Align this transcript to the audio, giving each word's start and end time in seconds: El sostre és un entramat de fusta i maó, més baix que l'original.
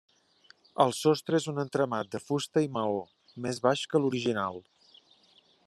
El 0.85 0.93
sostre 0.99 1.39
és 1.41 1.45
un 1.51 1.59
entramat 1.63 2.09
de 2.15 2.21
fusta 2.29 2.63
i 2.67 2.71
maó, 2.79 2.97
més 3.47 3.61
baix 3.67 3.85
que 3.93 4.03
l'original. 4.03 4.59